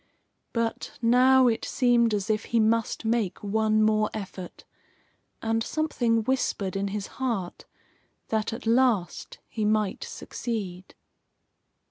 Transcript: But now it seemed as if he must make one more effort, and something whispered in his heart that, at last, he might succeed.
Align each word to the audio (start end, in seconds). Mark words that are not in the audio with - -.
But 0.51 0.97
now 0.99 1.45
it 1.47 1.63
seemed 1.63 2.11
as 2.15 2.31
if 2.31 2.45
he 2.45 2.59
must 2.59 3.05
make 3.05 3.43
one 3.43 3.83
more 3.83 4.09
effort, 4.15 4.65
and 5.43 5.61
something 5.61 6.23
whispered 6.23 6.75
in 6.75 6.87
his 6.87 7.05
heart 7.21 7.65
that, 8.29 8.51
at 8.51 8.65
last, 8.65 9.37
he 9.47 9.63
might 9.63 10.03
succeed. 10.03 10.95